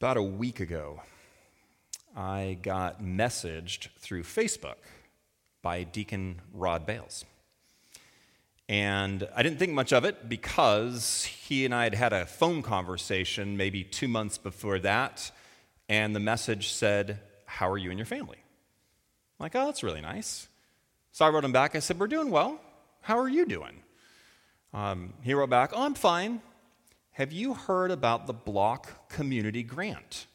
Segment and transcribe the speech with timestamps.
[0.00, 1.02] About a week ago,
[2.16, 4.76] I got messaged through Facebook
[5.60, 7.26] by Deacon Rod Bales.
[8.66, 12.62] And I didn't think much of it because he and I had had a phone
[12.62, 15.30] conversation maybe two months before that,
[15.86, 18.38] and the message said, How are you and your family?
[18.38, 20.48] I'm like, oh, that's really nice.
[21.12, 21.76] So I wrote him back.
[21.76, 22.58] I said, We're doing well.
[23.02, 23.82] How are you doing?
[24.72, 26.40] Um, he wrote back, Oh, I'm fine.
[27.12, 30.26] Have you heard about the Block Community Grant?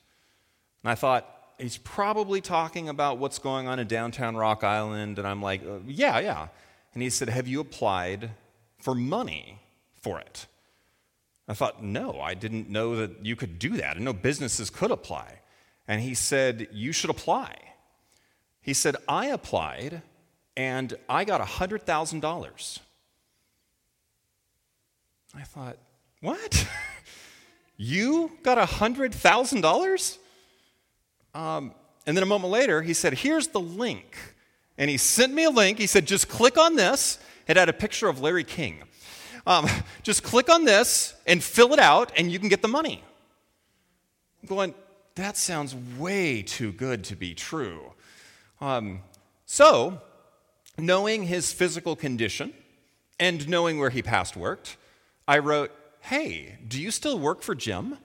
[0.84, 5.18] And I thought, He's probably talking about what's going on in downtown Rock Island.
[5.18, 6.48] And I'm like, uh, Yeah, yeah.
[6.94, 8.32] And he said, Have you applied
[8.78, 9.60] for money
[10.02, 10.48] for it?
[11.48, 13.96] I thought, No, I didn't know that you could do that.
[13.96, 15.40] I know businesses could apply.
[15.88, 17.56] And he said, You should apply.
[18.62, 20.02] He said, I applied
[20.58, 22.80] and I got $100,000.
[25.38, 25.78] I thought,
[26.26, 26.68] What?
[27.78, 30.18] you got $100,000?
[31.36, 31.72] Um,
[32.08, 34.18] and then a moment later, he said, Here's the link.
[34.76, 35.78] And he sent me a link.
[35.78, 37.20] He said, Just click on this.
[37.48, 38.82] It had a picture of Larry King.
[39.46, 39.68] Um,
[40.02, 43.04] just click on this and fill it out, and you can get the money.
[44.42, 44.74] I'm going,
[45.14, 47.94] that sounds way too good to be true.
[48.60, 49.02] Um,
[49.46, 50.02] so,
[50.76, 52.52] knowing his physical condition
[53.20, 54.78] and knowing where he past worked,
[55.28, 55.72] I wrote,
[56.06, 57.98] Hey, do you still work for Jim?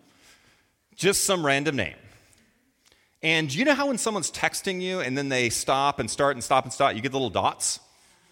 [0.97, 1.97] Just some random name.
[3.23, 6.43] And you know how when someone's texting you and then they stop and start and
[6.43, 7.79] stop and stop, you get the little dots?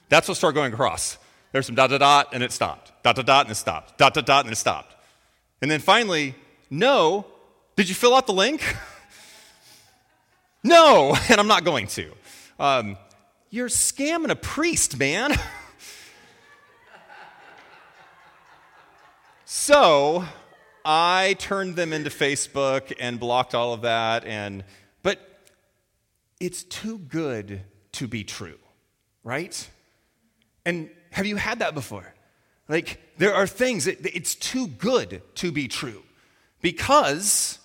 [0.08, 1.18] That's what started going across.
[1.52, 2.92] There's some dot, dot, dot, and it stopped.
[3.02, 3.98] Dot, dot, dot, and it stopped.
[3.98, 4.96] Dot, dot, dot, and it stopped.
[5.60, 6.34] And then finally,
[6.70, 7.26] no,
[7.76, 8.62] did you fill out the link?
[10.64, 12.10] no, and I'm not going to.
[12.58, 12.96] Um,
[13.50, 15.34] you're scamming a priest, man.
[19.50, 20.26] so
[20.84, 24.26] I turned them into Facebook and blocked all of that.
[24.26, 24.62] And
[25.02, 25.20] but
[26.38, 28.58] it's too good to be true,
[29.24, 29.70] right?
[30.66, 32.12] And have you had that before?
[32.68, 36.02] Like there are things that it's too good to be true
[36.60, 37.58] because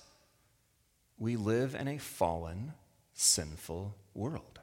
[1.20, 2.72] we live in a fallen,
[3.14, 4.62] sinful world.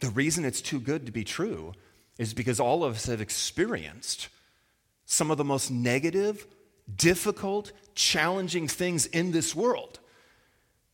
[0.00, 1.74] The reason it's too good to be true
[2.16, 4.30] is because all of us have experienced
[5.08, 6.46] some of the most negative,
[6.94, 9.98] difficult, challenging things in this world.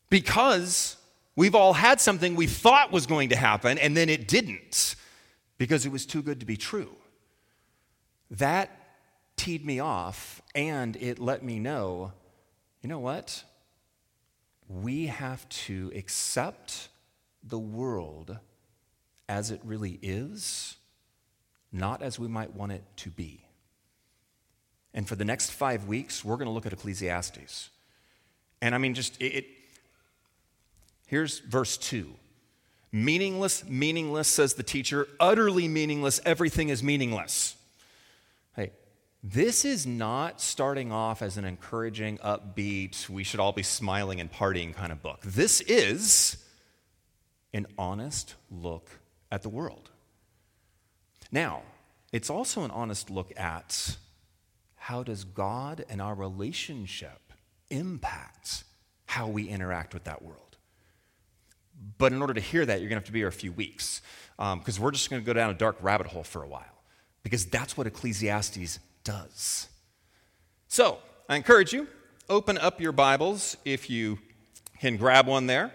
[0.08, 0.96] Because
[1.36, 4.96] we've all had something we thought was going to happen and then it didn't
[5.58, 6.96] because it was too good to be true.
[8.30, 8.70] That
[9.36, 12.12] teed me off and it let me know
[12.80, 13.44] you know what?
[14.68, 16.88] we have to accept
[17.42, 18.38] the world
[19.28, 20.76] as it really is,
[21.72, 23.43] not as we might want it to be.
[24.94, 27.70] And for the next five weeks, we're going to look at Ecclesiastes.
[28.62, 29.46] And I mean, just it, it
[31.06, 32.08] here's verse 2.
[32.92, 35.08] Meaningless, meaningless, says the teacher.
[35.18, 37.56] Utterly meaningless, everything is meaningless.
[38.54, 38.70] Hey,
[39.20, 44.30] this is not starting off as an encouraging, upbeat, we should all be smiling and
[44.30, 45.20] partying kind of book.
[45.24, 46.36] This is
[47.52, 48.88] an honest look
[49.32, 49.90] at the world.
[51.32, 51.62] Now,
[52.12, 53.96] it's also an honest look at
[54.84, 57.32] how does God and our relationship
[57.70, 58.64] impact
[59.06, 60.58] how we interact with that world.
[61.96, 63.50] But in order to hear that, you're going to have to be here a few
[63.50, 64.02] weeks
[64.36, 66.82] because um, we're just going to go down a dark rabbit hole for a while
[67.22, 69.68] because that's what Ecclesiastes does.
[70.68, 70.98] So,
[71.30, 71.88] I encourage you,
[72.28, 74.18] open up your Bibles if you
[74.80, 75.72] can grab one there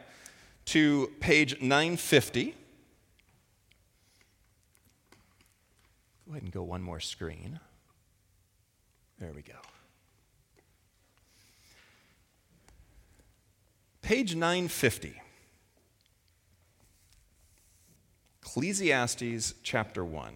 [0.65, 2.53] to page 950.
[6.27, 7.59] Go ahead and go one more screen.
[9.19, 9.53] There we go.
[14.01, 15.21] Page 950.
[18.41, 20.33] Ecclesiastes chapter 1.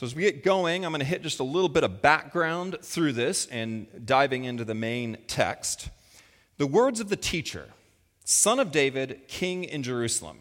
[0.00, 2.78] So, as we get going, I'm going to hit just a little bit of background
[2.80, 5.90] through this and diving into the main text.
[6.56, 7.68] The words of the teacher,
[8.24, 10.38] son of David, king in Jerusalem.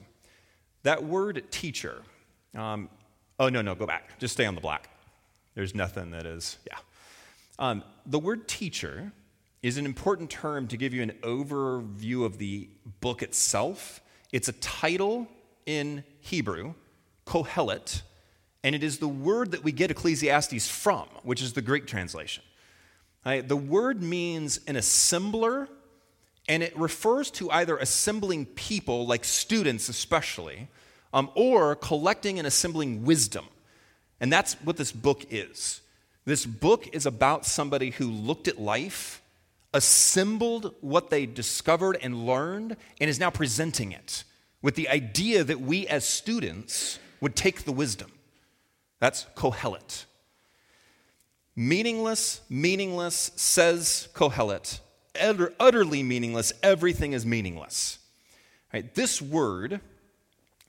[0.83, 2.03] That word teacher,
[2.55, 2.87] um,
[3.37, 4.17] oh, no, no, go back.
[4.17, 4.87] Just stay on the black.
[5.55, 6.77] There's nothing that is, yeah.
[7.59, 9.11] Um, the word teacher
[9.61, 12.69] is an important term to give you an overview of the
[13.01, 13.99] book itself.
[14.31, 15.27] It's a title
[15.65, 16.75] in Hebrew,
[17.25, 18.03] Kohelet
[18.63, 22.43] and it is the word that we get Ecclesiastes from, which is the Greek translation.
[23.25, 23.47] Right?
[23.47, 25.67] The word means an assembler,
[26.47, 30.67] and it refers to either assembling people, like students especially,
[31.13, 33.45] um, or collecting and assembling wisdom.
[34.19, 35.81] And that's what this book is.
[36.25, 39.21] This book is about somebody who looked at life,
[39.73, 44.23] assembled what they discovered and learned, and is now presenting it
[44.61, 48.11] with the idea that we as students would take the wisdom.
[48.99, 50.05] That's Kohelet.
[51.55, 54.79] Meaningless, meaningless, says Kohelet.
[55.19, 57.99] Utter, utterly meaningless, everything is meaningless.
[58.73, 59.81] Right, this word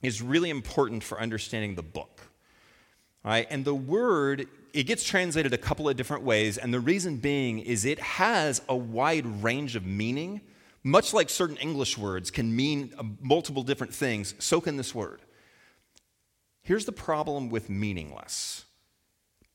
[0.01, 2.21] is really important for understanding the book.
[3.23, 3.45] Right?
[3.49, 7.59] And the word, it gets translated a couple of different ways, and the reason being
[7.59, 10.41] is it has a wide range of meaning.
[10.83, 15.21] Much like certain English words can mean uh, multiple different things, so can this word.
[16.63, 18.65] Here's the problem with meaningless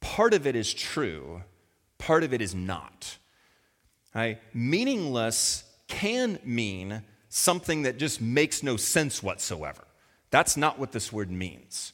[0.00, 1.42] part of it is true,
[1.98, 3.18] part of it is not.
[4.14, 4.38] Right?
[4.54, 9.84] Meaningless can mean something that just makes no sense whatsoever.
[10.30, 11.92] That's not what this word means.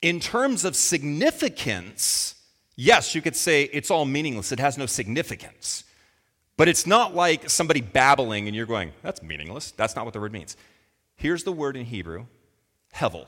[0.00, 2.36] In terms of significance,
[2.76, 5.84] yes, you could say it's all meaningless, it has no significance.
[6.56, 9.72] But it's not like somebody babbling and you're going, that's meaningless.
[9.72, 10.56] That's not what the word means.
[11.16, 12.26] Here's the word in Hebrew,
[12.94, 13.26] hevel.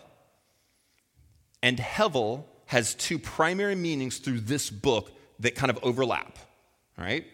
[1.64, 6.38] And hevel has two primary meanings through this book that kind of overlap.
[6.99, 7.25] Right?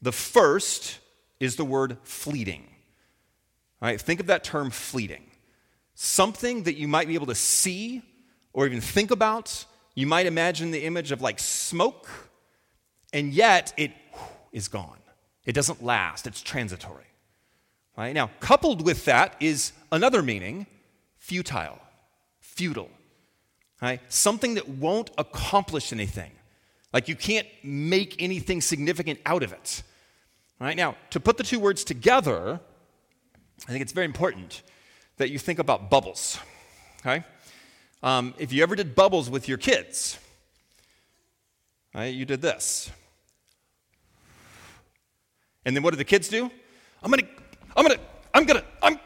[0.00, 0.98] The first
[1.40, 2.62] is the word fleeting.
[3.82, 4.00] All right?
[4.00, 5.24] Think of that term fleeting.
[5.94, 8.00] Something that you might be able to see
[8.54, 9.66] or even think about.
[9.94, 12.08] You might imagine the image of like smoke,
[13.12, 13.90] and yet it
[14.52, 15.00] is gone.
[15.44, 17.04] It doesn't last, it's transitory.
[17.94, 18.14] Right?
[18.14, 20.66] Now, coupled with that is another meaning
[21.18, 21.78] futile,
[22.40, 22.88] futile.
[23.80, 24.00] Right?
[24.08, 26.30] Something that won't accomplish anything.
[26.92, 29.82] Like you can't make anything significant out of it.
[30.58, 30.76] Right?
[30.76, 32.58] Now, to put the two words together,
[33.68, 34.62] I think it's very important
[35.18, 36.38] that you think about bubbles.
[37.00, 37.24] Okay?
[38.02, 40.18] Um, if you ever did bubbles with your kids,
[41.94, 42.90] right, you did this.
[45.64, 46.50] And then what do the kids do?
[47.02, 47.26] I'm gonna,
[47.76, 48.00] I'm gonna,
[48.32, 48.98] I'm gonna, I'm.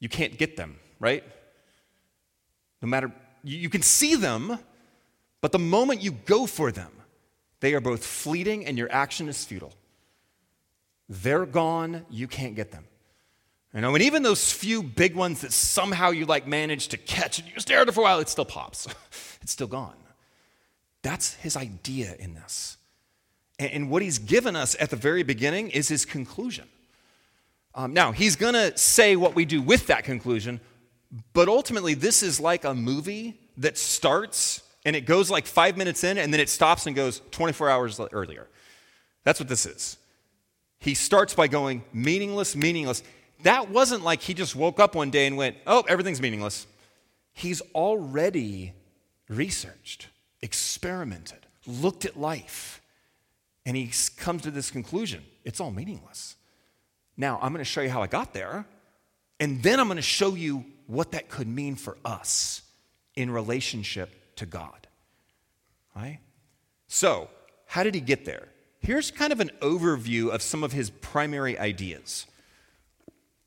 [0.00, 1.24] You can't get them, right?
[2.82, 4.58] No matter, you, can see them,
[5.40, 6.92] but the moment you go for them,
[7.60, 9.72] they are both fleeting and your action is futile.
[11.08, 12.84] They're gone, you can't get them.
[13.74, 17.38] You know, and even those few big ones that somehow you like manage to catch
[17.38, 18.86] and you stare at it for a while, it still pops.
[19.42, 19.94] it's still gone.
[21.02, 22.76] That's his idea in this.
[23.58, 26.66] And, what he's given us at the very beginning is his conclusion.
[27.74, 30.60] Um, now, he's going to say what we do with that conclusion,
[31.32, 36.04] but ultimately, this is like a movie that starts and it goes like five minutes
[36.04, 38.46] in and then it stops and goes 24 hours earlier.
[39.24, 39.98] That's what this is.
[40.78, 43.02] He starts by going meaningless, meaningless
[43.42, 46.66] that wasn't like he just woke up one day and went, oh, everything's meaningless.
[47.32, 48.72] He's already
[49.28, 50.08] researched,
[50.42, 52.80] experimented, looked at life,
[53.64, 56.36] and he comes to this conclusion it's all meaningless.
[57.16, 58.66] Now, I'm going to show you how I got there,
[59.40, 62.62] and then I'm going to show you what that could mean for us
[63.14, 64.86] in relationship to God.
[65.94, 66.20] Right?
[66.86, 67.28] So,
[67.66, 68.48] how did he get there?
[68.80, 72.26] Here's kind of an overview of some of his primary ideas.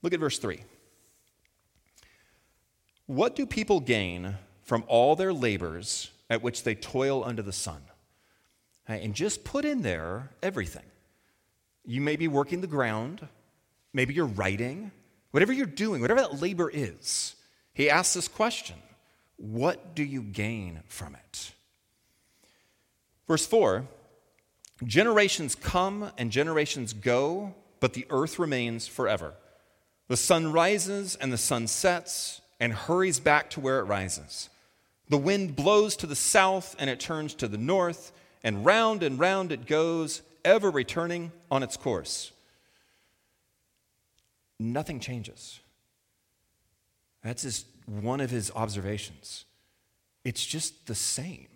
[0.02, 0.62] Look at verse 3.
[3.08, 7.82] What do people gain from all their labors at which they toil under the sun?
[8.88, 10.84] And just put in there everything.
[11.86, 13.28] You may be working the ground,
[13.94, 14.92] maybe you're writing,
[15.32, 17.36] whatever you're doing, whatever that labor is.
[17.74, 18.78] He asks this question
[19.38, 21.54] What do you gain from it?
[23.28, 23.86] Verse 4
[24.84, 29.34] Generations come and generations go, but the earth remains forever.
[30.08, 34.50] The sun rises and the sun sets and hurries back to where it rises.
[35.10, 38.12] The wind blows to the south and it turns to the north,
[38.44, 42.32] and round and round it goes, ever returning on its course.
[44.62, 45.60] Nothing changes.
[47.24, 49.46] That's just one of his observations.
[50.24, 51.48] It's just the same.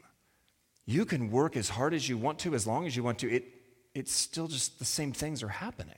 [0.87, 3.31] You can work as hard as you want to, as long as you want to.
[3.31, 3.45] It,
[3.93, 5.97] it's still just the same things are happening.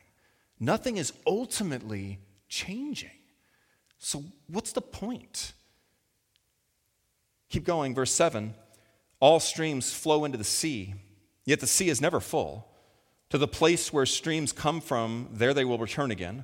[0.59, 3.09] Nothing is ultimately changing.
[3.97, 5.53] So, what's the point?
[7.49, 8.53] Keep going, verse 7
[9.21, 10.93] All streams flow into the sea,
[11.45, 12.67] yet the sea is never full.
[13.29, 16.43] To the place where streams come from, there they will return again.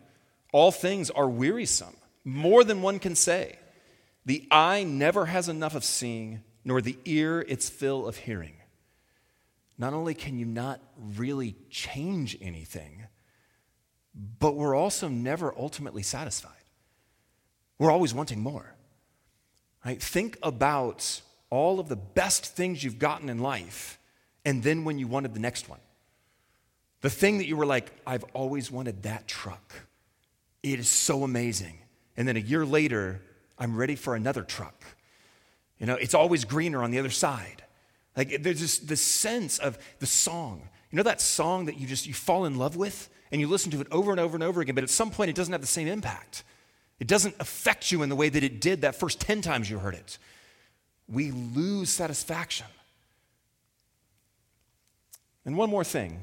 [0.53, 3.59] All things are wearisome, more than one can say.
[4.25, 8.53] The eye never has enough of seeing, nor the ear its fill of hearing.
[9.77, 10.79] not only can you not
[11.17, 13.03] really change anything,
[14.39, 16.51] but we're also never ultimately satisfied.
[17.79, 18.75] We're always wanting more.
[19.83, 20.01] Right?
[20.01, 23.99] Think about all of the best things you've gotten in life,
[24.45, 25.79] and then when you wanted the next one.
[27.01, 29.73] The thing that you were like, I've always wanted that truck.
[30.63, 31.77] It is so amazing.
[32.17, 33.21] And then a year later,
[33.59, 34.83] I'm ready for another truck.
[35.77, 37.63] You know, it's always greener on the other side.
[38.15, 40.69] Like there's this, this sense of the song.
[40.91, 43.71] You know that song that you just you fall in love with and you listen
[43.71, 45.61] to it over and over and over again, but at some point it doesn't have
[45.61, 46.43] the same impact.
[46.99, 49.79] It doesn't affect you in the way that it did that first 10 times you
[49.79, 50.19] heard it.
[51.09, 52.67] We lose satisfaction.
[55.45, 56.21] And one more thing.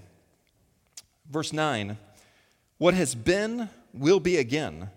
[1.29, 1.99] Verse 9
[2.79, 4.91] What has been will be again.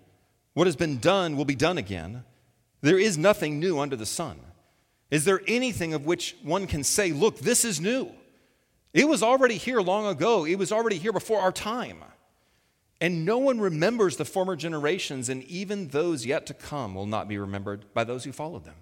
[0.53, 2.23] What has been done will be done again.
[2.81, 4.39] There is nothing new under the sun.
[5.09, 8.11] Is there anything of which one can say, look, this is new?
[8.93, 12.03] It was already here long ago, it was already here before our time.
[13.01, 17.27] And no one remembers the former generations, and even those yet to come will not
[17.27, 18.75] be remembered by those who followed them.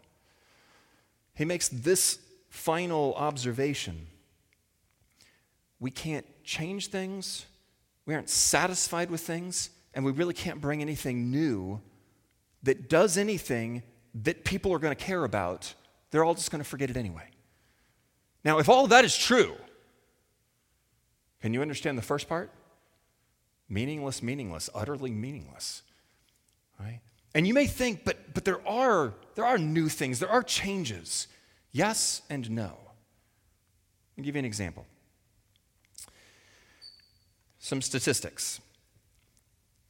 [1.33, 4.07] He makes this final observation
[5.79, 7.45] We can't change things,
[8.05, 11.81] we aren't satisfied with things, and we really can't bring anything new
[12.63, 13.83] that does anything
[14.23, 15.73] that people are going to care about.
[16.11, 17.27] They're all just going to forget it anyway.
[18.43, 19.55] Now, if all that is true,
[21.41, 22.51] can you understand the first part?
[23.69, 25.81] Meaningless, meaningless, utterly meaningless.
[26.79, 26.99] Right?
[27.33, 31.27] And you may think, but, but there, are, there are new things, there are changes.
[31.71, 32.77] Yes and no.
[34.17, 34.85] I'll give you an example.
[37.59, 38.59] Some statistics.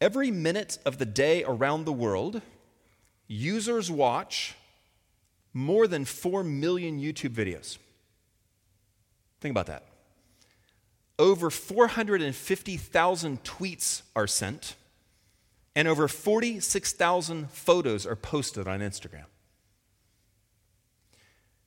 [0.01, 2.41] Every minute of the day around the world,
[3.27, 4.55] users watch
[5.53, 7.77] more than 4 million YouTube videos.
[9.39, 9.85] Think about that.
[11.19, 14.75] Over 450,000 tweets are sent,
[15.75, 19.25] and over 46,000 photos are posted on Instagram.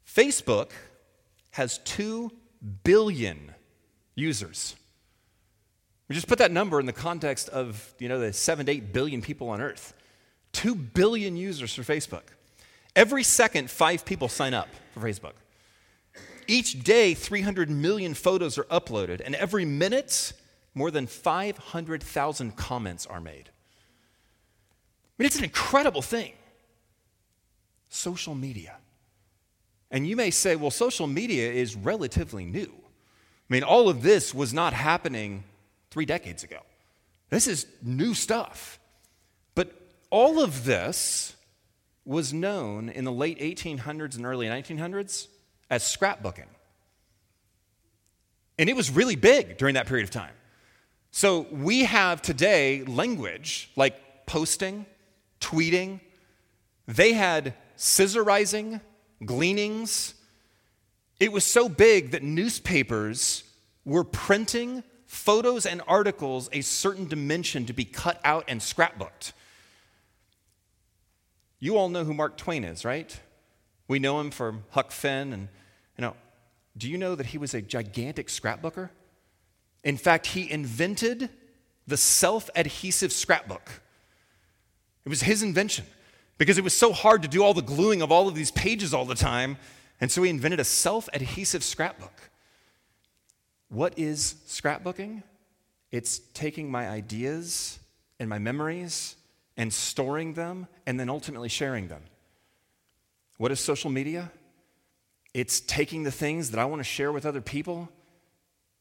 [0.04, 0.72] Facebook
[1.52, 2.32] has 2
[2.82, 3.54] billion
[4.16, 4.74] users.
[6.14, 9.20] Just put that number in the context of, you know, the 7 to 8 billion
[9.20, 9.94] people on earth.
[10.52, 12.22] 2 billion users for Facebook.
[12.94, 15.32] Every second, five people sign up for Facebook.
[16.46, 20.32] Each day, 300 million photos are uploaded, and every minute,
[20.72, 23.48] more than 500,000 comments are made.
[23.48, 26.34] I mean, it's an incredible thing.
[27.88, 28.76] Social media.
[29.90, 32.72] And you may say, well, social media is relatively new.
[32.72, 35.42] I mean, all of this was not happening
[35.94, 36.58] three decades ago.
[37.30, 38.80] This is new stuff.
[39.54, 39.72] But
[40.10, 41.36] all of this
[42.04, 45.28] was known in the late 1800s and early 1900s
[45.70, 46.48] as scrapbooking.
[48.58, 50.32] And it was really big during that period of time.
[51.12, 54.86] So we have today language like posting,
[55.40, 56.00] tweeting.
[56.88, 58.80] They had scissorizing,
[59.24, 60.14] gleanings.
[61.20, 63.44] It was so big that newspapers
[63.84, 64.82] were printing
[65.14, 69.32] photos and articles a certain dimension to be cut out and scrapbooked.
[71.60, 73.18] You all know who Mark Twain is, right?
[73.86, 75.48] We know him for Huck Finn and
[75.96, 76.16] you know,
[76.76, 78.90] do you know that he was a gigantic scrapbooker?
[79.84, 81.30] In fact, he invented
[81.86, 83.70] the self-adhesive scrapbook.
[85.04, 85.86] It was his invention
[86.38, 88.92] because it was so hard to do all the gluing of all of these pages
[88.92, 89.58] all the time,
[90.00, 92.30] and so he invented a self-adhesive scrapbook.
[93.74, 95.24] What is scrapbooking?
[95.90, 97.80] It's taking my ideas
[98.20, 99.16] and my memories
[99.56, 102.02] and storing them and then ultimately sharing them.
[103.36, 104.30] What is social media?
[105.34, 107.88] It's taking the things that I want to share with other people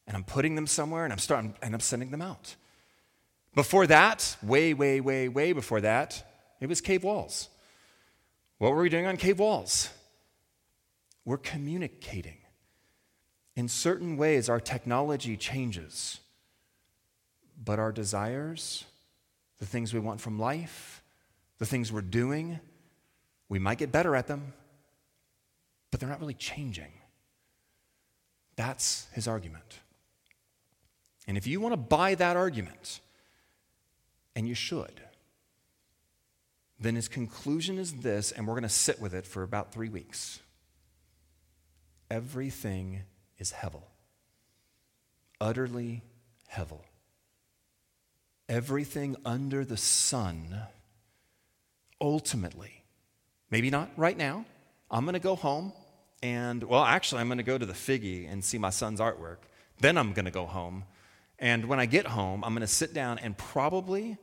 [0.06, 2.54] and I'm putting them somewhere and I'm starting and I'm sending them out.
[3.56, 6.24] Before that, way, way, way, way before that,
[6.60, 7.48] it was cave walls.
[8.58, 9.88] What were we doing on cave walls?
[11.24, 12.36] We're communicating.
[13.56, 16.18] In certain ways, our technology changes,
[17.62, 18.84] but our desires,
[19.58, 21.02] the things we want from life,
[21.58, 22.58] the things we're doing,
[23.48, 24.52] we might get better at them,
[25.90, 26.92] but they're not really changing.
[28.56, 29.80] That's his argument.
[31.26, 33.00] And if you want to buy that argument,
[34.36, 35.00] and you should,
[36.80, 39.88] then his conclusion is this, and we're going to sit with it for about three
[39.88, 40.40] weeks.
[42.10, 43.02] Everything
[43.38, 43.82] is Hevel.
[45.40, 46.02] Utterly
[46.52, 46.80] Hevel.
[48.48, 50.56] Everything under the sun,
[52.00, 52.84] ultimately,
[53.50, 54.44] maybe not right now,
[54.90, 55.72] I'm going to go home
[56.24, 59.38] and well, actually, I'm going to go to the Figge and see my son's artwork.
[59.80, 60.84] Then I'm going to go home.
[61.38, 64.16] And when I get home, I'm going to sit down and probably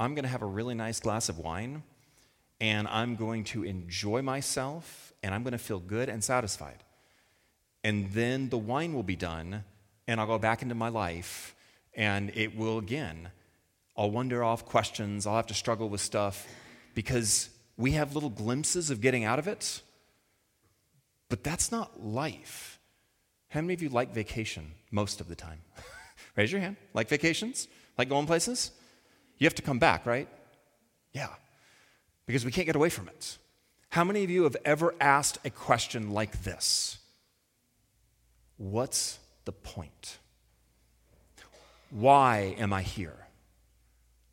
[0.00, 1.84] I'm going to have a really nice glass of wine
[2.60, 6.82] and I'm going to enjoy myself and I'm going to feel good and satisfied.
[7.84, 9.64] And then the wine will be done
[10.08, 11.54] and I'll go back into my life
[11.94, 13.30] and it will again.
[13.96, 16.46] I'll wonder off questions, I'll have to struggle with stuff
[16.94, 19.82] because we have little glimpses of getting out of it,
[21.28, 22.78] but that's not life.
[23.48, 25.60] How many of you like vacation most of the time?
[26.36, 26.76] Raise your hand.
[26.92, 27.68] Like vacations?
[27.96, 28.70] Like going places?
[29.38, 30.28] You have to come back, right?
[31.12, 31.28] Yeah,
[32.26, 33.38] because we can't get away from it.
[33.90, 36.98] How many of you have ever asked a question like this?
[38.58, 40.18] What's the point?
[41.90, 43.26] Why am I here?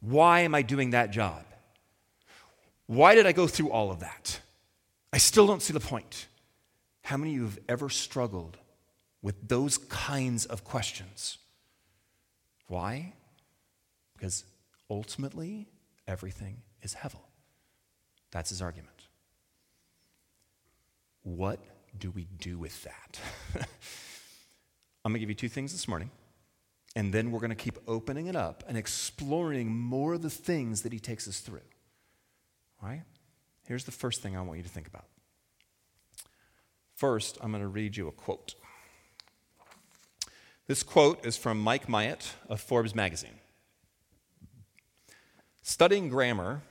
[0.01, 1.43] Why am I doing that job?
[2.87, 4.39] Why did I go through all of that?
[5.11, 6.27] I still don't see the point.
[7.03, 8.57] How many of you have ever struggled
[9.21, 11.37] with those kinds of questions?
[12.67, 13.13] Why?
[14.13, 14.43] Because
[14.89, 15.67] ultimately,
[16.07, 17.21] everything is Hevel.
[18.31, 18.89] That's his argument.
[21.23, 21.59] What
[21.97, 23.19] do we do with that?
[25.03, 26.11] I'm going to give you two things this morning,
[26.95, 30.83] and then we're going to keep opening it up and exploring more of the things
[30.83, 31.61] that he takes us through.
[32.81, 33.03] All right?
[33.67, 35.05] Here's the first thing I want you to think about.
[36.95, 38.55] First, I'm going to read you a quote.
[40.67, 43.39] This quote is from Mike Myatt of Forbes magazine.
[45.61, 46.61] Studying grammar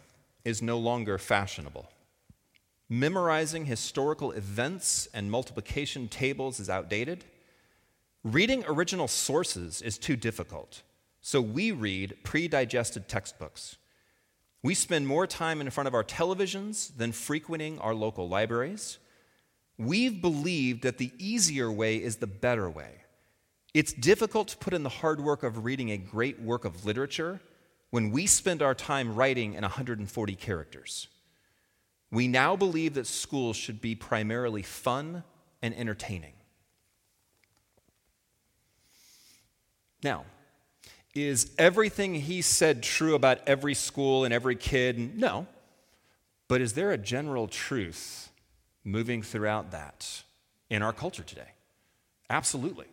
[0.44, 1.90] is no longer fashionable.
[2.88, 7.24] Memorizing historical events and multiplication tables is outdated.
[8.24, 10.82] Reading original sources is too difficult,
[11.20, 13.76] so we read pre digested textbooks.
[14.62, 18.98] We spend more time in front of our televisions than frequenting our local libraries.
[19.76, 23.02] We've believed that the easier way is the better way.
[23.74, 27.40] It's difficult to put in the hard work of reading a great work of literature
[27.90, 31.08] when we spend our time writing in 140 characters.
[32.12, 35.24] We now believe that schools should be primarily fun
[35.60, 36.34] and entertaining.
[40.02, 40.24] Now,
[41.14, 45.18] is everything he said true about every school and every kid?
[45.18, 45.46] No.
[46.48, 48.30] But is there a general truth
[48.84, 50.22] moving throughout that
[50.70, 51.48] in our culture today?
[52.30, 52.86] Absolutely.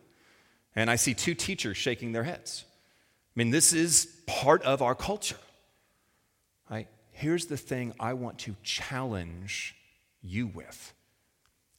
[0.76, 2.64] And I see two teachers shaking their heads.
[2.68, 5.38] I mean, this is part of our culture.
[6.70, 6.88] Right?
[7.12, 9.74] Here's the thing I want to challenge
[10.22, 10.94] you with.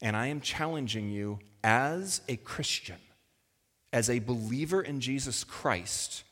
[0.00, 2.98] And I am challenging you as a Christian,
[3.92, 6.24] as a believer in Jesus Christ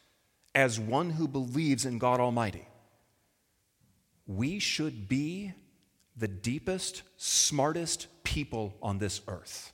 [0.55, 2.67] as one who believes in God Almighty.
[4.27, 5.53] We should be
[6.17, 9.73] the deepest, smartest people on this earth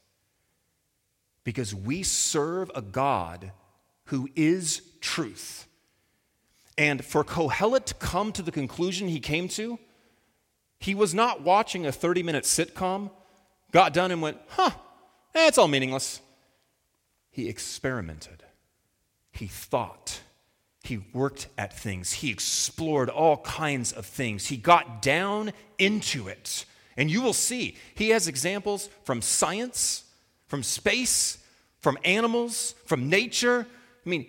[1.45, 3.53] because we serve a God
[4.07, 5.67] who is truth.
[6.79, 9.79] And for Kohelet to come to the conclusion he came to,
[10.79, 13.11] he was not watching a 30 minute sitcom,
[13.73, 14.71] got done and went, huh,
[15.35, 16.21] it's all meaningless.
[17.37, 18.45] He experimented,
[19.31, 20.21] he thought,
[20.83, 22.11] he worked at things.
[22.15, 24.47] He explored all kinds of things.
[24.47, 26.65] He got down into it.
[26.97, 30.05] And you will see, he has examples from science,
[30.47, 31.37] from space,
[31.81, 33.67] from animals, from nature.
[34.07, 34.27] I mean,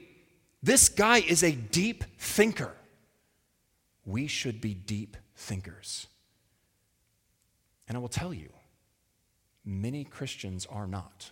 [0.62, 2.74] this guy is a deep thinker.
[4.04, 6.08] We should be deep thinkers.
[7.88, 8.50] And I will tell you,
[9.64, 11.32] many Christians are not.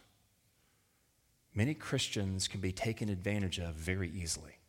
[1.55, 4.59] Many Christians can be taken advantage of very easily.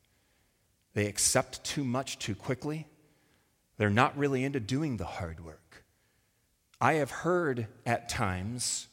[0.95, 2.87] They accept too much too quickly.
[3.77, 5.85] They're not really into doing the hard work.
[6.81, 8.87] I have heard at times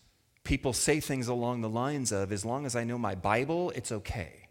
[0.43, 3.91] people say things along the lines of, as long as I know my Bible, it's
[3.91, 4.49] okay.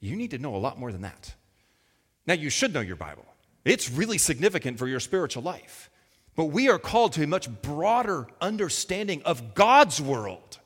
[0.00, 1.34] You need to know a lot more than that.
[2.26, 3.26] Now, you should know your Bible,
[3.64, 5.90] it's really significant for your spiritual life.
[6.36, 10.58] But we are called to a much broader understanding of God's world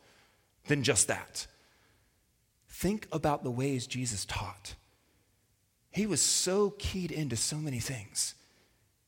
[0.69, 1.47] than just that.
[2.69, 4.75] Think about the ways Jesus taught.
[5.91, 8.35] He was so keyed into so many things.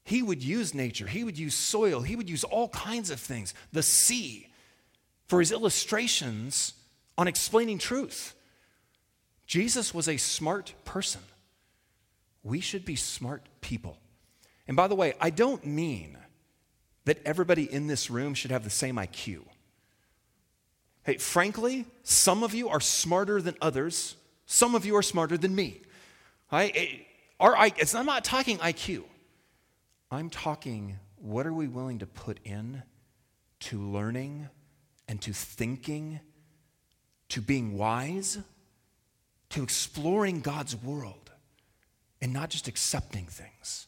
[0.03, 3.55] He would use nature, he would use soil, he would use all kinds of things,
[3.73, 4.49] the sea,
[5.29, 6.75] for his illustrations
[7.16, 8.35] on explaining truth.
[9.46, 11.20] Jesus was a smart person.
[12.42, 13.99] We should be smart people.
[14.66, 16.16] And by the way, I don't mean
[17.05, 19.42] that everybody in this room should have the same IQ.
[21.04, 25.54] Hey, frankly, some of you are smarter than others, some of you are smarter than
[25.54, 25.82] me.
[26.52, 27.06] I,
[27.38, 29.04] our, I'm not talking IQ.
[30.10, 32.82] I'm talking what are we willing to put in
[33.60, 34.48] to learning
[35.06, 36.20] and to thinking,
[37.28, 38.38] to being wise,
[39.50, 41.30] to exploring God's world
[42.20, 43.86] and not just accepting things.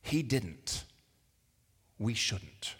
[0.00, 0.84] He didn't.
[1.98, 2.76] We shouldn't.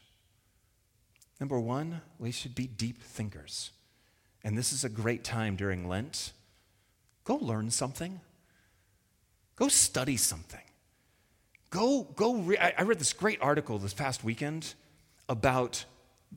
[1.40, 3.70] Number one, we should be deep thinkers.
[4.42, 6.32] And this is a great time during Lent.
[7.24, 8.20] Go learn something.
[9.56, 10.62] Go study something.
[11.70, 12.36] Go, go.
[12.36, 14.74] Re- I read this great article this past weekend
[15.28, 15.84] about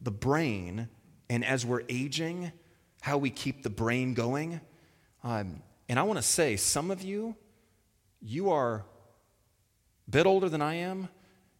[0.02, 0.90] the brain
[1.30, 2.52] and as we're aging,
[3.00, 4.60] how we keep the brain going.
[5.24, 7.36] Um, and I want to say, some of you,
[8.22, 8.84] you are
[10.08, 11.08] a bit older than I am,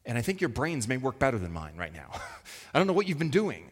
[0.06, 2.10] and I think your brains may work better than mine right now.
[2.74, 3.70] I don't know what you've been doing.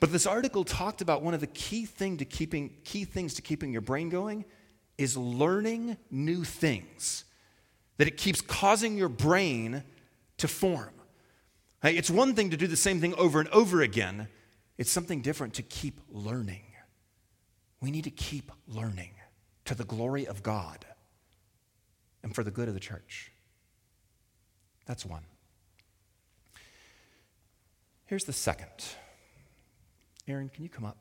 [0.00, 3.42] But this article talked about one of the key, thing to keeping, key things to
[3.42, 4.46] keeping your brain going
[4.96, 7.24] is learning new things.
[7.98, 9.84] That it keeps causing your brain
[10.38, 10.94] to form.
[11.82, 14.28] It's one thing to do the same thing over and over again,
[14.78, 16.62] it's something different to keep learning.
[17.80, 19.12] We need to keep learning
[19.66, 20.84] to the glory of God
[22.22, 23.32] and for the good of the church.
[24.86, 25.24] That's one.
[28.10, 28.66] Here's the second.
[30.26, 30.96] Aaron, can you come up?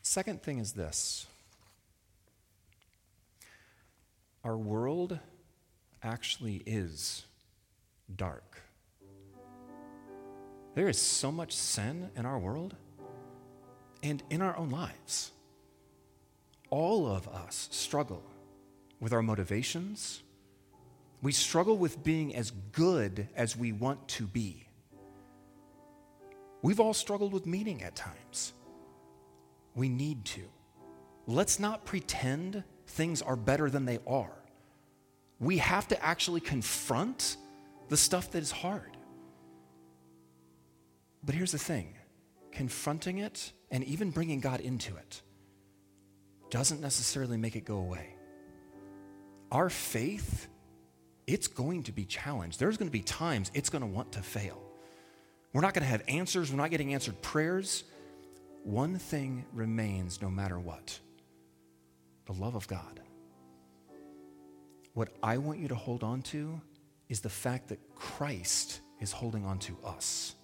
[0.00, 1.26] Second thing is this
[4.42, 5.18] our world
[6.02, 7.26] actually is
[8.16, 8.63] dark.
[10.74, 12.74] There is so much sin in our world
[14.02, 15.30] and in our own lives.
[16.70, 18.24] All of us struggle
[19.00, 20.22] with our motivations.
[21.22, 24.66] We struggle with being as good as we want to be.
[26.62, 28.52] We've all struggled with meaning at times.
[29.74, 30.42] We need to.
[31.26, 34.32] Let's not pretend things are better than they are.
[35.38, 37.36] We have to actually confront
[37.88, 38.93] the stuff that is hard.
[41.24, 41.94] But here's the thing
[42.52, 45.22] confronting it and even bringing God into it
[46.50, 48.14] doesn't necessarily make it go away.
[49.50, 50.46] Our faith,
[51.26, 52.60] it's going to be challenged.
[52.60, 54.60] There's going to be times it's going to want to fail.
[55.52, 57.84] We're not going to have answers, we're not getting answered prayers.
[58.64, 60.98] One thing remains no matter what
[62.26, 63.00] the love of God.
[64.94, 66.60] What I want you to hold on to
[67.08, 70.34] is the fact that Christ is holding on to us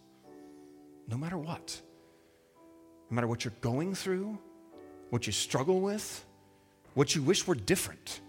[1.09, 1.81] no matter what.
[3.11, 4.39] No matter what you're going through,
[5.11, 6.25] what you struggle with,
[6.95, 8.21] what you wish were different.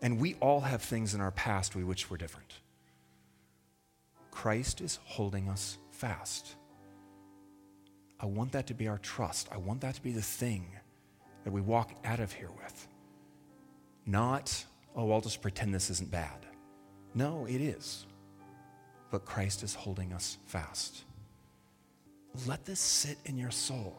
[0.00, 2.54] And we all have things in our past we wish were different.
[4.30, 6.56] Christ is holding us fast.
[8.18, 9.48] I want that to be our trust.
[9.52, 10.66] I want that to be the thing
[11.44, 12.88] that we walk out of here with.
[14.06, 14.64] Not,
[14.96, 16.46] oh, I'll just pretend this isn't bad.
[17.14, 18.06] No, it is
[19.12, 21.04] but Christ is holding us fast.
[22.46, 23.94] Let this sit in your soul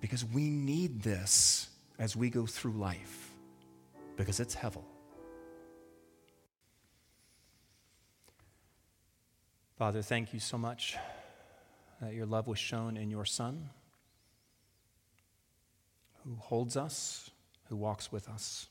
[0.00, 3.32] because we need this as we go through life
[4.16, 4.82] because it's hevel.
[9.76, 10.96] Father, thank you so much
[12.00, 13.68] that your love was shown in your Son,
[16.24, 17.30] who holds us,
[17.68, 18.68] who walks with us,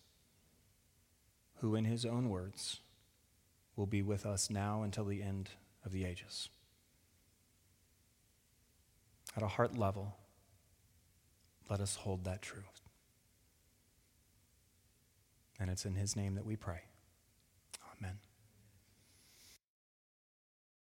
[1.57, 2.79] who, in his own words,
[3.81, 5.49] will be with us now until the end
[5.83, 6.49] of the ages.
[9.35, 10.17] At a heart level,
[11.67, 12.83] let us hold that truth.
[15.59, 16.81] And it's in His name that we pray.